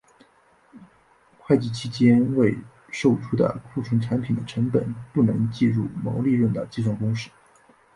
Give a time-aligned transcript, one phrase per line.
[1.37, 2.57] 会计期内未
[2.89, 7.29] 售出的库存产品的成本不能计入毛利润的计算公式。